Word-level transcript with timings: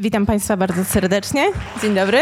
Witam 0.00 0.26
Państwa 0.26 0.56
bardzo 0.56 0.84
serdecznie. 0.84 1.46
Dzień 1.82 1.94
dobry. 1.94 2.18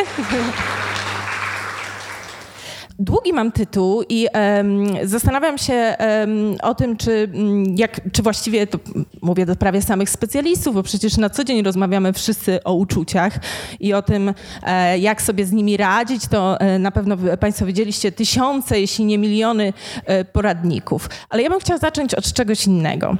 Długi 2.98 3.32
mam 3.32 3.52
tytuł 3.52 4.02
i 4.08 4.26
um, 4.34 5.08
zastanawiam 5.08 5.58
się 5.58 5.96
um, 6.00 6.56
o 6.62 6.74
tym, 6.74 6.96
czy, 6.96 7.30
jak, 7.76 8.00
czy 8.12 8.22
właściwie, 8.22 8.66
to 8.66 8.78
mówię 9.22 9.46
do 9.46 9.56
prawie 9.56 9.82
samych 9.82 10.10
specjalistów, 10.10 10.74
bo 10.74 10.82
przecież 10.82 11.16
na 11.16 11.30
co 11.30 11.44
dzień 11.44 11.62
rozmawiamy 11.62 12.12
wszyscy 12.12 12.64
o 12.64 12.74
uczuciach 12.74 13.38
i 13.80 13.94
o 13.94 14.02
tym, 14.02 14.34
e, 14.62 14.98
jak 14.98 15.22
sobie 15.22 15.46
z 15.46 15.52
nimi 15.52 15.76
radzić. 15.76 16.28
To 16.28 16.60
e, 16.60 16.78
na 16.78 16.90
pewno 16.90 17.16
Państwo 17.40 17.66
widzieliście 17.66 18.12
tysiące, 18.12 18.80
jeśli 18.80 19.04
nie 19.04 19.18
miliony 19.18 19.72
e, 20.04 20.24
poradników. 20.24 21.08
Ale 21.28 21.42
ja 21.42 21.50
bym 21.50 21.60
chciała 21.60 21.78
zacząć 21.78 22.14
od 22.14 22.32
czegoś 22.32 22.66
innego. 22.66 23.16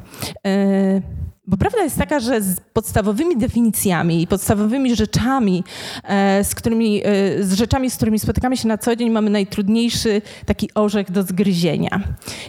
E, 0.47 1.28
bo 1.49 1.57
prawda 1.57 1.83
jest 1.83 1.99
taka, 1.99 2.21
że 2.21 2.41
z 2.43 2.61
podstawowymi 2.61 3.37
definicjami 3.37 4.23
i 4.23 4.27
podstawowymi 4.27 4.97
rzeczami, 4.97 5.65
e, 6.05 6.45
z, 6.45 6.55
którymi, 6.55 7.03
e, 7.05 7.45
z 7.45 7.53
rzeczami, 7.53 7.91
z 7.91 7.97
którymi 7.97 8.19
spotykamy 8.19 8.57
się 8.57 8.69
na 8.69 8.79
co 8.79 8.97
dzień, 8.97 9.11
mamy 9.11 9.31
najtrudniejszy 9.31 10.23
taki 10.47 10.71
orzech 10.75 11.11
do 11.11 11.23
zgryzienia. 11.23 12.01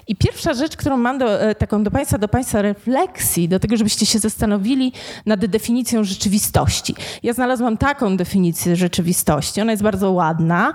I 0.07 0.15
pierwsza 0.15 0.53
rzecz, 0.53 0.77
którą 0.77 0.97
mam 0.97 1.17
do, 1.17 1.41
e, 1.41 1.55
taką 1.55 1.83
do 1.83 1.91
Państwa, 1.91 2.17
do 2.17 2.27
Państwa 2.27 2.61
refleksji, 2.61 3.49
do 3.49 3.59
tego, 3.59 3.77
żebyście 3.77 4.05
się 4.05 4.19
zastanowili 4.19 4.93
nad 5.25 5.45
definicją 5.45 6.03
rzeczywistości. 6.03 6.95
Ja 7.23 7.33
znalazłam 7.33 7.77
taką 7.77 8.17
definicję 8.17 8.75
rzeczywistości. 8.75 9.61
Ona 9.61 9.71
jest 9.71 9.83
bardzo 9.83 10.11
ładna. 10.11 10.73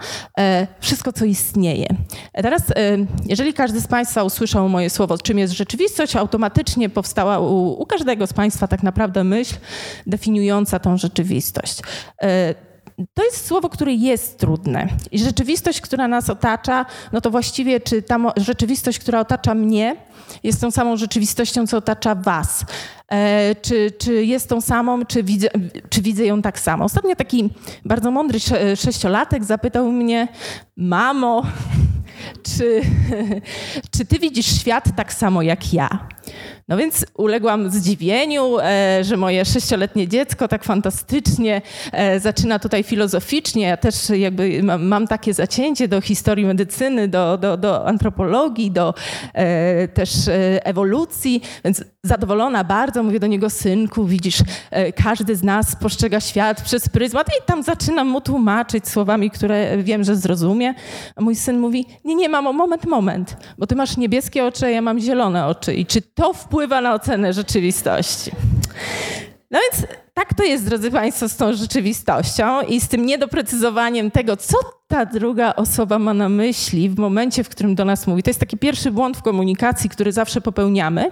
Wszystko, 0.80 1.12
co 1.12 1.24
istnieje. 1.24 1.86
Teraz, 2.32 2.62
jeżeli 3.26 3.54
każdy 3.54 3.80
z 3.80 3.86
Państwa 3.86 4.24
usłyszał 4.24 4.68
moje 4.68 4.90
słowo, 4.90 5.18
czym 5.18 5.38
jest 5.38 5.52
rzeczywistość, 5.52 6.16
automatycznie 6.16 6.88
powstała 6.88 7.38
u, 7.38 7.82
u 7.82 7.86
każdego 7.86 8.13
każdego 8.14 8.26
z 8.26 8.32
Państwa 8.32 8.66
tak 8.66 8.82
naprawdę 8.82 9.24
myśl 9.24 9.54
definiująca 10.06 10.78
tą 10.78 10.96
rzeczywistość. 10.96 11.80
E, 12.22 12.54
to 13.14 13.24
jest 13.24 13.46
słowo, 13.46 13.68
które 13.68 13.92
jest 13.92 14.38
trudne. 14.38 14.88
I 15.12 15.18
rzeczywistość, 15.18 15.80
która 15.80 16.08
nas 16.08 16.30
otacza, 16.30 16.86
no 17.12 17.20
to 17.20 17.30
właściwie 17.30 17.80
czy 17.80 18.02
ta 18.02 18.18
rzeczywistość, 18.36 18.98
która 18.98 19.20
otacza 19.20 19.54
mnie, 19.54 19.96
jest 20.42 20.60
tą 20.60 20.70
samą 20.70 20.96
rzeczywistością, 20.96 21.66
co 21.66 21.76
otacza 21.76 22.14
Was. 22.14 22.64
E, 23.08 23.54
czy, 23.54 23.90
czy 23.98 24.24
jest 24.24 24.48
tą 24.48 24.60
samą, 24.60 25.04
czy 25.04 25.22
widzę, 25.22 25.48
czy 25.90 26.02
widzę 26.02 26.24
ją 26.24 26.42
tak 26.42 26.60
samo. 26.60 26.84
Ostatnio 26.84 27.16
taki 27.16 27.50
bardzo 27.84 28.10
mądry 28.10 28.38
sześciolatek 28.76 29.44
zapytał 29.44 29.92
mnie, 29.92 30.28
mamo, 30.76 31.42
czy, 32.42 32.80
czy 33.96 34.04
ty 34.04 34.18
widzisz 34.18 34.60
świat 34.60 34.84
tak 34.96 35.12
samo 35.12 35.42
jak 35.42 35.72
ja? 35.72 36.08
No 36.68 36.76
więc 36.76 37.06
uległam 37.14 37.70
zdziwieniu, 37.70 38.58
e, 38.58 39.04
że 39.04 39.16
moje 39.16 39.44
sześcioletnie 39.44 40.08
dziecko 40.08 40.48
tak 40.48 40.64
fantastycznie 40.64 41.62
e, 41.92 42.20
zaczyna 42.20 42.58
tutaj 42.58 42.82
filozoficznie. 42.82 43.62
Ja 43.62 43.76
też 43.76 44.10
jakby 44.10 44.62
mam, 44.62 45.06
takie 45.06 45.34
zacięcie 45.34 45.88
do 45.88 46.00
historii 46.00 46.46
medycyny, 46.46 47.08
do, 47.08 47.38
do, 47.38 47.56
do 47.56 47.86
antropologii, 47.86 48.70
do 48.70 48.94
e, 49.34 49.88
też 49.88 50.10
ewolucji, 50.62 51.42
więc 51.64 51.84
zadowolona 52.02 52.64
bardzo, 52.64 53.02
mówię 53.02 53.20
do 53.20 53.26
niego, 53.26 53.50
synku, 53.50 54.06
widzisz, 54.06 54.38
każdy 54.96 55.36
z 55.36 55.42
nas 55.42 55.76
postrzega 55.76 56.20
świat 56.20 56.62
przez 56.62 56.88
pryzmat 56.88 57.28
i 57.28 57.46
tam 57.46 57.62
zaczynam 57.62 58.08
mu 58.08 58.20
tłumaczyć 58.20 58.88
słowami, 58.88 59.30
które 59.30 59.82
wiem, 59.82 60.04
że 60.04 60.16
zrozumie. 60.16 60.74
A 61.16 61.22
mój 61.22 61.36
syn 61.36 61.58
mówi, 61.58 61.86
nie, 62.04 62.14
nie, 62.14 62.28
mamo, 62.28 62.52
moment, 62.52 62.86
moment, 62.86 63.36
bo 63.58 63.66
ty 63.66 63.76
masz 63.76 63.96
niebieskie 63.96 64.44
oczy, 64.44 64.66
a 64.66 64.68
ja 64.68 64.82
mam 64.82 65.00
zielone 65.00 65.46
oczy 65.46 65.74
i 65.74 65.86
czy 65.86 66.02
to 66.02 66.32
wpływa 66.32 66.53
na 66.82 66.94
ocenę 66.94 67.32
rzeczywistości. 67.32 68.30
No 69.50 69.58
więc 69.60 69.86
tak 70.14 70.34
to 70.34 70.44
jest, 70.44 70.64
drodzy 70.64 70.90
Państwo, 70.90 71.28
z 71.28 71.36
tą 71.36 71.52
rzeczywistością 71.52 72.62
i 72.62 72.80
z 72.80 72.88
tym 72.88 73.06
niedoprecyzowaniem 73.06 74.10
tego, 74.10 74.36
co 74.36 74.56
ta 74.88 75.06
druga 75.06 75.54
osoba 75.54 75.98
ma 75.98 76.14
na 76.14 76.28
myśli 76.28 76.90
w 76.90 76.98
momencie, 76.98 77.44
w 77.44 77.48
którym 77.48 77.74
do 77.74 77.84
nas 77.84 78.06
mówi. 78.06 78.22
To 78.22 78.30
jest 78.30 78.40
taki 78.40 78.58
pierwszy 78.58 78.90
błąd 78.90 79.16
w 79.16 79.22
komunikacji, 79.22 79.90
który 79.90 80.12
zawsze 80.12 80.40
popełniamy. 80.40 81.10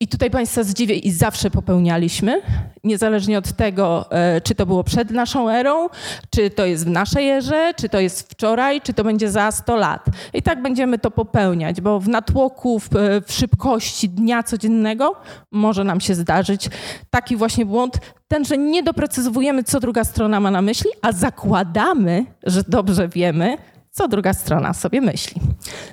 I 0.00 0.08
tutaj 0.08 0.30
Państwa 0.30 0.62
zdziwię 0.62 0.94
i 0.94 1.10
zawsze 1.10 1.50
popełnialiśmy, 1.50 2.42
niezależnie 2.84 3.38
od 3.38 3.52
tego, 3.52 4.12
e, 4.12 4.40
czy 4.40 4.54
to 4.54 4.66
było 4.66 4.84
przed 4.84 5.10
naszą 5.10 5.50
erą, 5.50 5.88
czy 6.30 6.50
to 6.50 6.66
jest 6.66 6.84
w 6.86 6.90
naszej 6.90 7.30
erze, 7.30 7.72
czy 7.76 7.88
to 7.88 8.00
jest 8.00 8.30
wczoraj, 8.32 8.80
czy 8.80 8.92
to 8.94 9.04
będzie 9.04 9.30
za 9.30 9.52
100 9.52 9.76
lat. 9.76 10.06
I 10.34 10.42
tak 10.42 10.62
będziemy 10.62 10.98
to 10.98 11.10
popełniać, 11.10 11.80
bo 11.80 12.00
w 12.00 12.08
natłoku, 12.08 12.80
w, 12.80 12.96
e, 12.96 13.20
w 13.20 13.32
szybkości 13.32 14.08
dnia 14.08 14.42
codziennego 14.42 15.14
może 15.52 15.84
nam 15.84 16.00
się 16.00 16.14
zdarzyć 16.14 16.68
taki 17.10 17.36
właśnie 17.36 17.66
błąd, 17.66 17.98
ten, 18.28 18.44
że 18.44 18.58
nie 18.58 18.82
doprecyzowujemy, 18.82 19.64
co 19.64 19.80
druga 19.80 20.04
strona 20.04 20.40
ma 20.40 20.50
na 20.50 20.62
myśli, 20.62 20.90
a 21.02 21.12
zakładamy, 21.12 22.24
że 22.42 22.62
dobrze 22.68 23.08
wiemy, 23.08 23.56
co 23.98 24.08
druga 24.08 24.34
strona 24.34 24.74
sobie 24.74 25.00
myśli. 25.00 25.40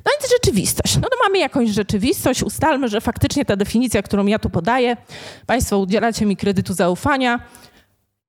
No 0.05 0.11
więc 0.19 0.31
rzeczywistość. 0.31 0.95
No 0.95 1.01
to 1.01 1.17
mamy 1.23 1.39
jakąś 1.39 1.69
rzeczywistość, 1.69 2.43
ustalmy, 2.43 2.87
że 2.87 3.01
faktycznie 3.01 3.45
ta 3.45 3.55
definicja, 3.55 4.01
którą 4.01 4.25
ja 4.25 4.39
tu 4.39 4.49
podaję, 4.49 4.97
Państwo 5.45 5.79
udzielacie 5.79 6.25
mi 6.25 6.37
kredytu 6.37 6.73
zaufania 6.73 7.39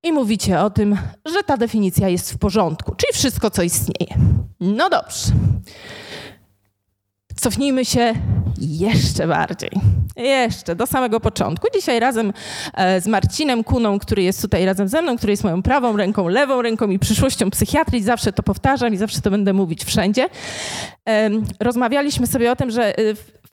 i 0.03 0.13
mówicie 0.13 0.61
o 0.61 0.71
tym, 0.71 0.99
że 1.27 1.43
ta 1.43 1.57
definicja 1.57 2.09
jest 2.09 2.33
w 2.33 2.39
porządku, 2.39 2.95
czyli 2.95 3.13
wszystko, 3.15 3.51
co 3.51 3.63
istnieje. 3.63 4.15
No 4.61 4.91
dobrze. 4.91 5.33
Cofnijmy 7.37 7.85
się 7.85 8.15
jeszcze 8.59 9.27
bardziej. 9.27 9.71
Jeszcze 10.17 10.77
do 10.77 10.87
samego 10.87 11.21
początku. 11.21 11.67
Dzisiaj 11.75 12.01
razem 12.01 12.33
e, 12.75 13.01
z 13.01 13.07
Marcinem 13.07 13.65
Kuną, 13.65 13.99
który 13.99 14.23
jest 14.23 14.43
tutaj 14.43 14.65
razem 14.65 14.89
ze 14.89 15.03
mną, 15.03 15.17
który 15.17 15.33
jest 15.33 15.45
moją 15.45 15.63
prawą 15.63 15.97
ręką, 15.97 16.29
lewą 16.29 16.63
ręką 16.63 16.91
i 16.91 16.99
przyszłością 16.99 17.51
psychiatrii, 17.51 18.03
zawsze 18.03 18.33
to 18.33 18.43
powtarzam 18.43 18.95
i 18.95 18.97
zawsze 18.97 19.21
to 19.21 19.31
będę 19.31 19.53
mówić 19.53 19.85
wszędzie. 19.85 20.29
Rozmawialiśmy 21.61 22.27
sobie 22.27 22.53
o 22.53 22.57
tym, 22.57 22.71
że 22.71 22.99
e, 22.99 23.03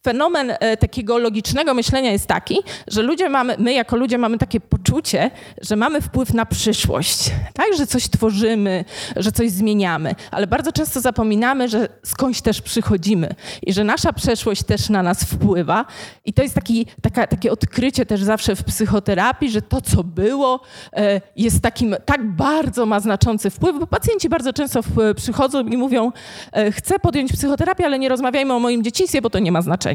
fenomen 0.04 0.54
e, 0.60 0.78
takiego 0.78 1.18
logicznego 1.18 1.74
myślenia 1.74 2.12
jest 2.12 2.28
taki, 2.28 2.60
że 2.88 3.02
ludzie 3.02 3.30
mamy, 3.30 3.56
my 3.60 3.74
jako 3.74 3.98
ludzie 3.98 4.18
mamy 4.18 4.38
takie 4.38 4.60
poczucie, 4.60 5.32
że 5.62 5.76
mamy 5.76 6.02
wpływ 6.02 6.34
na 6.34 6.46
przyszłość, 6.46 7.32
tak? 7.54 7.66
Że 7.78 7.88
coś 7.88 8.10
tworzymy, 8.10 8.86
że 9.16 9.32
coś 9.32 9.52
zmieniamy, 9.52 10.16
ale 10.32 10.48
bardzo 10.48 10.72
często 10.72 11.02
zapominamy, 11.02 11.70
że 11.70 11.88
skądś 12.04 12.42
też 12.42 12.62
przychodzimy 12.62 13.36
i 13.62 13.74
że 13.74 13.84
nasza 13.84 14.14
przeszłość 14.14 14.64
też 14.64 14.90
na 14.90 15.04
nas 15.04 15.24
wpływa 15.24 15.86
i 16.26 16.34
to 16.34 16.44
jest 16.44 16.56
taki, 16.56 16.86
taka, 17.02 17.28
takie 17.28 17.52
odkrycie 17.52 18.06
też 18.06 18.24
zawsze 18.24 18.56
w 18.56 18.64
psychoterapii, 18.64 19.50
że 19.50 19.62
to, 19.62 19.82
co 19.82 20.04
było, 20.04 20.60
e, 20.94 21.22
jest 21.36 21.62
takim, 21.62 21.96
tak 22.06 22.32
bardzo 22.32 22.86
ma 22.86 23.00
znaczący 23.00 23.50
wpływ, 23.50 23.80
bo 23.80 23.88
pacjenci 23.88 24.30
bardzo 24.30 24.54
często 24.54 24.82
przychodzą 25.16 25.68
i 25.68 25.78
mówią, 25.78 26.12
e, 26.52 26.72
chcę 26.72 27.00
podjąć 27.00 27.34
psychoterapię, 27.34 27.86
ale 27.86 28.00
nie 28.00 28.10
rozmawiajmy 28.10 28.54
o 28.54 28.60
moim 28.60 28.84
dzieciństwie, 28.84 29.22
bo 29.22 29.30
to 29.30 29.40
nie 29.40 29.52
ma 29.52 29.62
znaczenia. 29.62 29.93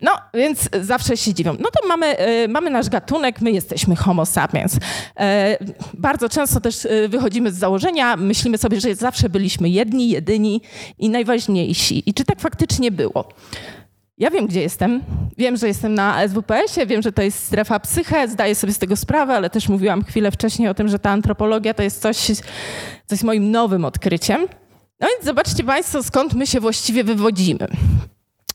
No, 0.00 0.12
więc 0.34 0.68
zawsze 0.82 1.16
się 1.16 1.34
dziwią. 1.34 1.56
No 1.60 1.68
to 1.70 1.88
mamy, 1.88 2.06
e, 2.06 2.48
mamy 2.48 2.70
nasz 2.70 2.88
gatunek, 2.88 3.40
my 3.40 3.50
jesteśmy 3.50 3.96
homo 3.96 4.26
sapiens. 4.26 4.76
E, 5.20 5.58
bardzo 5.94 6.28
często 6.28 6.60
też 6.60 6.86
e, 6.86 7.08
wychodzimy 7.08 7.52
z 7.52 7.58
założenia, 7.58 8.16
myślimy 8.16 8.58
sobie, 8.58 8.80
że 8.80 8.94
zawsze 8.94 9.28
byliśmy 9.28 9.68
jedni, 9.68 10.08
jedyni 10.08 10.60
i 10.98 11.10
najważniejsi. 11.10 12.10
I 12.10 12.14
czy 12.14 12.24
tak 12.24 12.40
faktycznie 12.40 12.90
było? 12.90 13.28
Ja 14.18 14.30
wiem, 14.30 14.46
gdzie 14.46 14.60
jestem. 14.60 15.02
Wiem, 15.38 15.56
że 15.56 15.68
jestem 15.68 15.94
na 15.94 16.28
SWPS-ie, 16.28 16.86
wiem, 16.86 17.02
że 17.02 17.12
to 17.12 17.22
jest 17.22 17.44
strefa 17.44 17.80
psyche, 17.80 18.28
zdaję 18.28 18.54
sobie 18.54 18.72
z 18.72 18.78
tego 18.78 18.96
sprawę, 18.96 19.34
ale 19.34 19.50
też 19.50 19.68
mówiłam 19.68 20.04
chwilę 20.04 20.30
wcześniej 20.30 20.68
o 20.68 20.74
tym, 20.74 20.88
że 20.88 20.98
ta 20.98 21.10
antropologia 21.10 21.74
to 21.74 21.82
jest 21.82 22.02
coś, 22.02 22.16
co 23.06 23.14
jest 23.14 23.24
moim 23.24 23.50
nowym 23.50 23.84
odkryciem. 23.84 24.46
No 25.00 25.08
więc 25.08 25.24
zobaczcie 25.24 25.64
Państwo, 25.64 26.02
skąd 26.02 26.34
my 26.34 26.46
się 26.46 26.60
właściwie 26.60 27.04
wywodzimy. 27.04 27.68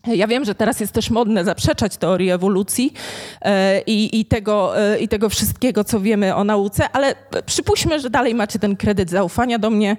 Ja 0.07 0.27
wiem, 0.27 0.45
że 0.45 0.55
teraz 0.55 0.79
jest 0.79 0.93
też 0.93 1.09
modne 1.09 1.45
zaprzeczać 1.45 1.97
teorii 1.97 2.31
ewolucji 2.31 2.93
e, 3.41 3.81
i, 3.81 4.19
i, 4.19 4.25
tego, 4.25 4.79
e, 4.79 4.99
i 4.99 5.07
tego 5.07 5.29
wszystkiego, 5.29 5.83
co 5.83 5.99
wiemy 5.99 6.35
o 6.35 6.43
nauce, 6.43 6.89
ale 6.89 7.15
przypuśćmy, 7.45 7.99
że 7.99 8.09
dalej 8.09 8.35
macie 8.35 8.59
ten 8.59 8.75
kredyt 8.75 9.09
zaufania 9.09 9.59
do 9.59 9.69
mnie 9.69 9.97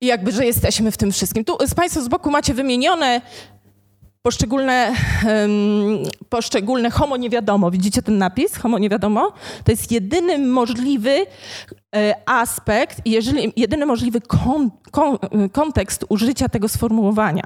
i 0.00 0.06
jakby, 0.06 0.32
że 0.32 0.46
jesteśmy 0.46 0.90
w 0.90 0.96
tym 0.96 1.12
wszystkim. 1.12 1.44
Tu 1.44 1.56
z 1.66 1.74
Państwa 1.74 2.00
z 2.00 2.08
boku 2.08 2.30
macie 2.30 2.54
wymienione 2.54 3.20
poszczególne, 4.22 4.92
um, 5.26 6.02
poszczególne 6.28 6.90
homo 6.90 7.16
nie 7.16 7.30
wiadomo. 7.30 7.70
Widzicie 7.70 8.02
ten 8.02 8.18
napis? 8.18 8.56
Homo 8.56 8.78
nie 8.78 8.88
wiadomo? 8.88 9.32
To 9.64 9.72
jest 9.72 9.92
jedyny 9.92 10.38
możliwy 10.38 11.26
e, 11.96 12.14
aspekt 12.26 13.00
jeżeli, 13.04 13.52
jedyny 13.56 13.86
możliwy 13.86 14.20
kon, 14.20 14.70
kon, 14.90 15.18
kontekst 15.52 16.04
użycia 16.08 16.48
tego 16.48 16.68
sformułowania. 16.68 17.44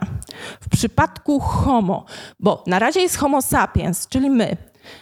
W 0.61 0.69
przypadku 0.69 1.41
homo, 1.41 2.05
bo 2.41 2.65
na 2.67 2.79
razie 2.79 3.01
jest 3.01 3.17
homo 3.17 3.43
sapiens, 3.43 4.09
czyli 4.09 4.31
my, 4.31 4.57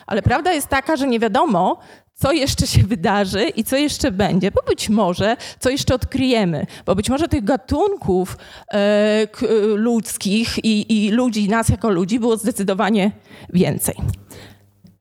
ale 0.07 0.23
prawda 0.23 0.53
jest 0.53 0.69
taka, 0.69 0.97
że 0.97 1.07
nie 1.07 1.21
wiadomo, 1.21 1.79
co 2.21 2.33
jeszcze 2.33 2.67
się 2.67 2.83
wydarzy 2.83 3.45
i 3.45 3.65
co 3.65 3.77
jeszcze 3.77 4.11
będzie, 4.13 4.51
bo 4.51 4.61
być 4.69 4.89
może 4.89 5.37
co 5.59 5.71
jeszcze 5.71 5.95
odkryjemy, 5.95 6.67
bo 6.87 6.95
być 6.95 7.11
może 7.11 7.29
tych 7.29 7.45
gatunków 7.45 8.37
e, 8.73 9.27
k, 9.33 9.47
ludzkich 9.75 10.65
i, 10.65 11.07
i, 11.07 11.11
ludzi, 11.11 11.49
nas 11.49 11.69
jako 11.69 11.91
ludzi 11.91 12.21
było 12.21 12.37
zdecydowanie 12.37 13.11
więcej. 13.53 13.95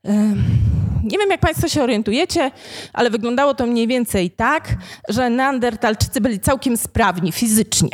E, 0.06 0.12
Nie 1.04 1.18
wiem, 1.18 1.30
jak 1.30 1.40
Państwo 1.40 1.68
się 1.68 1.82
orientujecie, 1.82 2.50
ale 2.92 3.10
wyglądało 3.10 3.54
to 3.54 3.66
mniej 3.66 3.86
więcej 3.86 4.30
tak, 4.30 4.74
że 5.08 5.30
Neandertalczycy 5.30 6.20
byli 6.20 6.40
całkiem 6.40 6.76
sprawni 6.76 7.32
fizycznie. 7.32 7.88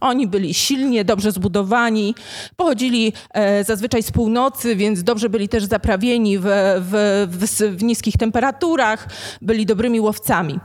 Oni 0.00 0.26
byli 0.26 0.54
silnie, 0.54 1.04
dobrze 1.04 1.32
zbudowani, 1.32 2.14
pochodzili 2.56 3.12
e, 3.30 3.64
zazwyczaj 3.64 4.02
z 4.02 4.10
północy, 4.10 4.76
więc 4.76 5.02
dobrze 5.02 5.28
byli 5.28 5.48
też 5.48 5.64
zaprawieni 5.64 6.38
w, 6.38 6.44
w, 6.80 7.26
w, 7.30 7.76
w 7.76 7.82
niskich 7.82 8.16
temperaturach, 8.16 9.08
byli 9.42 9.66
dobrymi 9.66 10.00
łowcami. 10.00 10.60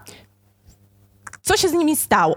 Co 1.41 1.57
się 1.57 1.69
z 1.69 1.73
nimi 1.73 1.95
stało? 1.95 2.35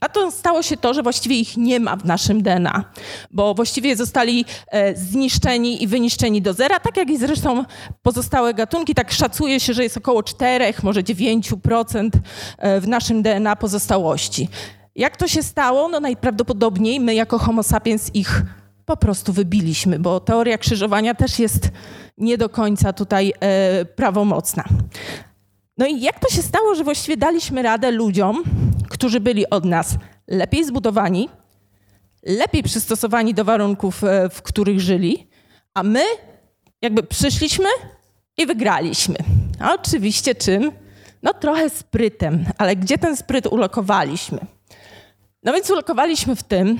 A 0.00 0.08
to 0.08 0.30
stało 0.30 0.62
się 0.62 0.76
to, 0.76 0.94
że 0.94 1.02
właściwie 1.02 1.36
ich 1.36 1.56
nie 1.56 1.80
ma 1.80 1.96
w 1.96 2.04
naszym 2.04 2.42
DNA, 2.42 2.84
bo 3.30 3.54
właściwie 3.54 3.96
zostali 3.96 4.44
e, 4.68 4.96
zniszczeni 4.96 5.82
i 5.82 5.86
wyniszczeni 5.86 6.42
do 6.42 6.52
zera, 6.52 6.80
tak 6.80 6.96
jak 6.96 7.10
i 7.10 7.18
zresztą 7.18 7.64
pozostałe 8.02 8.54
gatunki. 8.54 8.94
Tak 8.94 9.12
szacuje 9.12 9.60
się, 9.60 9.74
że 9.74 9.82
jest 9.82 9.96
około 9.96 10.22
4, 10.22 10.74
może 10.82 11.02
9% 11.02 12.10
e, 12.58 12.80
w 12.80 12.88
naszym 12.88 13.22
DNA 13.22 13.56
pozostałości. 13.56 14.48
Jak 14.96 15.16
to 15.16 15.28
się 15.28 15.42
stało? 15.42 15.88
No 15.88 16.00
najprawdopodobniej 16.00 17.00
my 17.00 17.14
jako 17.14 17.38
homo 17.38 17.62
sapiens 17.62 18.10
ich 18.14 18.42
po 18.86 18.96
prostu 18.96 19.32
wybiliśmy, 19.32 19.98
bo 19.98 20.20
teoria 20.20 20.58
krzyżowania 20.58 21.14
też 21.14 21.38
jest 21.38 21.70
nie 22.18 22.38
do 22.38 22.48
końca 22.48 22.92
tutaj 22.92 23.32
e, 23.40 23.84
prawomocna. 23.84 24.64
No 25.78 25.86
i 25.86 26.00
jak 26.00 26.20
to 26.20 26.28
się 26.28 26.42
stało, 26.42 26.74
że 26.74 26.84
właściwie 26.84 27.16
daliśmy 27.16 27.62
radę 27.62 27.90
ludziom, 27.90 28.42
którzy 28.90 29.20
byli 29.20 29.50
od 29.50 29.64
nas 29.64 29.96
lepiej 30.28 30.64
zbudowani, 30.64 31.28
lepiej 32.22 32.62
przystosowani 32.62 33.34
do 33.34 33.44
warunków, 33.44 34.04
e, 34.04 34.28
w 34.28 34.42
których 34.42 34.80
żyli, 34.80 35.28
a 35.74 35.82
my 35.82 36.02
jakby 36.82 37.02
przyszliśmy 37.02 37.68
i 38.36 38.46
wygraliśmy. 38.46 39.16
A 39.60 39.74
oczywiście 39.74 40.34
czym? 40.34 40.72
No 41.22 41.34
trochę 41.34 41.70
sprytem, 41.70 42.44
ale 42.58 42.76
gdzie 42.76 42.98
ten 42.98 43.16
spryt 43.16 43.46
ulokowaliśmy? 43.46 44.55
No 45.46 45.52
więc 45.52 45.70
ulokowaliśmy 45.70 46.36
w 46.36 46.42
tym, 46.42 46.78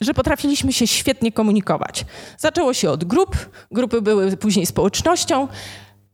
że 0.00 0.14
potrafiliśmy 0.14 0.72
się 0.72 0.86
świetnie 0.86 1.32
komunikować. 1.32 2.04
Zaczęło 2.38 2.74
się 2.74 2.90
od 2.90 3.04
grup, 3.04 3.36
grupy 3.70 4.02
były 4.02 4.36
później 4.36 4.66
społecznością, 4.66 5.48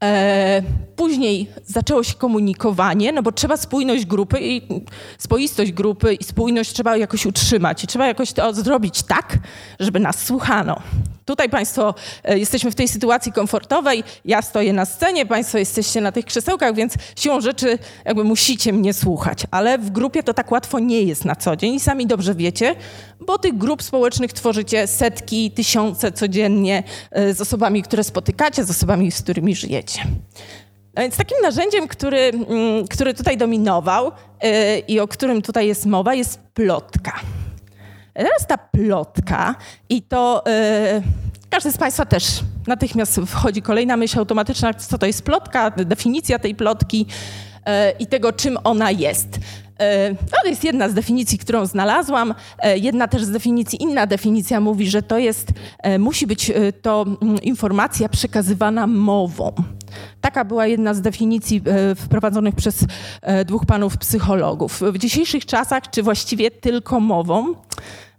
E, 0.04 0.62
później 0.96 1.50
zaczęło 1.64 2.02
się 2.04 2.14
komunikowanie, 2.14 3.12
no 3.12 3.22
bo 3.22 3.32
trzeba 3.32 3.56
spójność 3.56 4.06
grupy 4.06 4.38
i 4.40 4.62
spoistość 5.18 5.72
grupy 5.72 6.14
i 6.14 6.24
spójność 6.24 6.72
trzeba 6.72 6.96
jakoś 6.96 7.26
utrzymać 7.26 7.84
i 7.84 7.86
trzeba 7.86 8.06
jakoś 8.06 8.32
to 8.32 8.54
zrobić 8.54 9.02
tak, 9.02 9.38
żeby 9.80 10.00
nas 10.00 10.24
słuchano. 10.24 10.82
Tutaj 11.28 11.48
Państwo 11.48 11.94
e, 12.24 12.38
jesteśmy 12.38 12.70
w 12.70 12.74
tej 12.74 12.88
sytuacji 12.88 13.32
komfortowej, 13.32 14.04
ja 14.24 14.42
stoję 14.42 14.72
na 14.72 14.84
scenie, 14.84 15.26
Państwo 15.26 15.58
jesteście 15.58 16.00
na 16.00 16.12
tych 16.12 16.24
krzesełkach, 16.24 16.74
więc 16.74 16.94
siłą 17.16 17.40
rzeczy 17.40 17.78
jakby 18.04 18.24
musicie 18.24 18.72
mnie 18.72 18.94
słuchać, 18.94 19.42
ale 19.50 19.78
w 19.78 19.90
grupie 19.90 20.22
to 20.22 20.34
tak 20.34 20.52
łatwo 20.52 20.78
nie 20.78 21.02
jest 21.02 21.24
na 21.24 21.36
co 21.36 21.56
dzień 21.56 21.74
i 21.74 21.80
sami 21.80 22.06
dobrze 22.06 22.34
wiecie, 22.34 22.74
bo 23.20 23.38
tych 23.38 23.58
grup 23.58 23.82
społecznych 23.82 24.32
tworzycie 24.32 24.86
setki, 24.86 25.50
tysiące 25.50 26.12
codziennie 26.12 26.82
e, 27.10 27.34
z 27.34 27.40
osobami, 27.40 27.82
które 27.82 28.04
spotykacie, 28.04 28.64
z 28.64 28.70
osobami, 28.70 29.12
z 29.12 29.22
którymi 29.22 29.56
żyjecie. 29.56 30.00
No 30.94 31.02
więc 31.02 31.16
takim 31.16 31.38
narzędziem, 31.42 31.88
który, 31.88 32.18
mm, 32.18 32.88
który 32.88 33.14
tutaj 33.14 33.36
dominował 33.36 34.12
yy, 34.42 34.50
i 34.78 35.00
o 35.00 35.08
którym 35.08 35.42
tutaj 35.42 35.66
jest 35.66 35.86
mowa, 35.86 36.14
jest 36.14 36.40
plotka. 36.54 37.20
Teraz 38.18 38.46
ta 38.46 38.58
plotka 38.58 39.54
i 39.88 40.02
to 40.02 40.44
yy, 40.46 41.02
każdy 41.50 41.72
z 41.72 41.78
Państwa 41.78 42.06
też 42.06 42.24
natychmiast 42.66 43.20
wchodzi 43.26 43.62
kolejna 43.62 43.96
myśl 43.96 44.18
automatyczna, 44.18 44.74
co 44.74 44.98
to 44.98 45.06
jest 45.06 45.22
plotka, 45.22 45.70
definicja 45.70 46.38
tej 46.38 46.54
plotki 46.54 47.06
yy, 47.66 47.72
i 47.98 48.06
tego, 48.06 48.32
czym 48.32 48.58
ona 48.64 48.90
jest. 48.90 49.38
To 50.42 50.48
jest 50.48 50.64
jedna 50.64 50.88
z 50.88 50.94
definicji, 50.94 51.38
którą 51.38 51.66
znalazłam. 51.66 52.34
E, 52.58 52.78
jedna 52.78 53.08
też 53.08 53.24
z 53.24 53.30
definicji, 53.30 53.82
inna 53.82 54.06
definicja 54.06 54.60
mówi, 54.60 54.90
że 54.90 55.02
to 55.02 55.18
jest, 55.18 55.48
e, 55.78 55.98
musi 55.98 56.26
być 56.26 56.52
to 56.82 57.06
mm, 57.22 57.42
informacja 57.42 58.08
przekazywana 58.08 58.86
mową. 58.86 59.52
Taka 60.20 60.44
była 60.44 60.66
jedna 60.66 60.94
z 60.94 61.00
definicji 61.00 61.62
wprowadzonych 61.96 62.54
przez 62.54 62.84
dwóch 63.46 63.66
panów 63.66 63.98
psychologów. 63.98 64.80
W 64.92 64.98
dzisiejszych 64.98 65.46
czasach, 65.46 65.90
czy 65.90 66.02
właściwie 66.02 66.50
tylko 66.50 67.00
mową? 67.00 67.54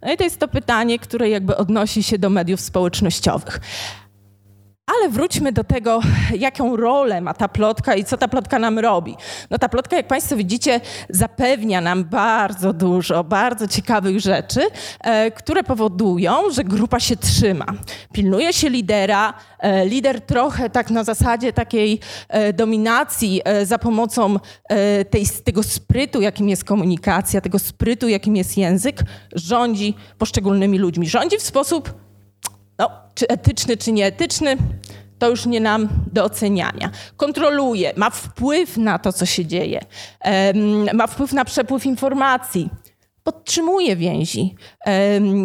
No 0.02 0.12
i 0.12 0.16
to 0.16 0.24
jest 0.24 0.38
to 0.38 0.48
pytanie, 0.48 0.98
które 0.98 1.28
jakby 1.28 1.56
odnosi 1.56 2.02
się 2.02 2.18
do 2.18 2.30
mediów 2.30 2.60
społecznościowych. 2.60 3.60
Ale 4.96 5.08
wróćmy 5.08 5.52
do 5.52 5.64
tego, 5.64 6.00
jaką 6.38 6.76
rolę 6.76 7.20
ma 7.20 7.34
ta 7.34 7.48
plotka 7.48 7.94
i 7.94 8.04
co 8.04 8.16
ta 8.16 8.28
plotka 8.28 8.58
nam 8.58 8.78
robi. 8.78 9.16
No 9.50 9.58
ta 9.58 9.68
plotka, 9.68 9.96
jak 9.96 10.06
Państwo 10.06 10.36
widzicie, 10.36 10.80
zapewnia 11.08 11.80
nam 11.80 12.04
bardzo 12.04 12.72
dużo, 12.72 13.24
bardzo 13.24 13.68
ciekawych 13.68 14.20
rzeczy, 14.20 14.60
e, 15.00 15.30
które 15.30 15.64
powodują, 15.64 16.50
że 16.50 16.64
grupa 16.64 17.00
się 17.00 17.16
trzyma. 17.16 17.66
Pilnuje 18.12 18.52
się 18.52 18.70
lidera, 18.70 19.34
e, 19.58 19.86
lider 19.86 20.20
trochę 20.20 20.70
tak 20.70 20.90
na 20.90 21.04
zasadzie 21.04 21.52
takiej 21.52 22.00
e, 22.28 22.52
dominacji 22.52 23.40
e, 23.44 23.66
za 23.66 23.78
pomocą 23.78 24.36
e, 24.68 25.04
tej, 25.04 25.26
tego 25.44 25.62
sprytu, 25.62 26.20
jakim 26.20 26.48
jest 26.48 26.64
komunikacja, 26.64 27.40
tego 27.40 27.58
sprytu, 27.58 28.08
jakim 28.08 28.36
jest 28.36 28.56
język, 28.56 29.00
rządzi 29.32 29.94
poszczególnymi 30.18 30.78
ludźmi. 30.78 31.08
Rządzi 31.08 31.38
w 31.38 31.42
sposób 31.42 32.09
no, 32.80 32.90
czy 33.14 33.28
etyczny, 33.28 33.76
czy 33.76 33.92
nieetyczny, 33.92 34.56
to 35.18 35.30
już 35.30 35.46
nie 35.46 35.60
nam 35.60 35.88
do 36.12 36.24
oceniania. 36.24 36.90
Kontroluje, 37.16 37.92
ma 37.96 38.10
wpływ 38.10 38.76
na 38.76 38.98
to, 38.98 39.12
co 39.12 39.26
się 39.26 39.46
dzieje, 39.46 39.80
ma 40.94 41.06
wpływ 41.06 41.32
na 41.32 41.44
przepływ 41.44 41.86
informacji, 41.86 42.70
podtrzymuje 43.22 43.96
więzi, 43.96 44.54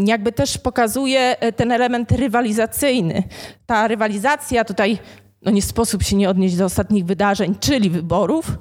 jakby 0.05 0.31
też 0.31 0.57
pokazuje 0.57 1.39
e, 1.39 1.51
ten 1.51 1.71
element 1.71 2.11
rywalizacyjny. 2.11 3.23
Ta 3.65 3.87
rywalizacja 3.87 4.65
tutaj, 4.65 4.97
no 5.41 5.51
nie 5.51 5.61
sposób 5.61 6.03
się 6.03 6.15
nie 6.15 6.29
odnieść 6.29 6.55
do 6.55 6.65
ostatnich 6.65 7.05
wydarzeń, 7.05 7.55
czyli 7.59 7.89
wyborów. 7.89 8.51